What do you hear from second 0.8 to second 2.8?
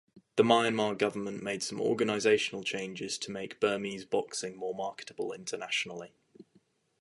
government made some organizational